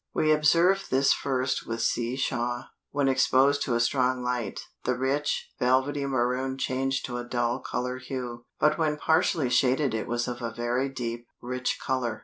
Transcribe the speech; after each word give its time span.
We 0.15 0.31
observed 0.31 0.89
this 0.89 1.13
first 1.13 1.67
with 1.67 1.79
C. 1.79 2.15
Shah; 2.15 2.63
when 2.89 3.07
exposed 3.07 3.61
to 3.61 3.75
a 3.75 3.79
strong 3.79 4.23
light, 4.23 4.61
the 4.83 4.97
rich, 4.97 5.51
velvety 5.59 6.07
maroon 6.07 6.57
changed 6.57 7.05
to 7.05 7.17
a 7.17 7.23
dull 7.23 7.59
color 7.59 7.99
hue, 7.99 8.43
but 8.59 8.79
when 8.79 8.97
partially 8.97 9.51
shaded 9.51 9.93
it 9.93 10.07
was 10.07 10.27
of 10.27 10.41
a 10.41 10.49
very 10.55 10.89
deep, 10.89 11.27
rich 11.39 11.77
color. 11.79 12.19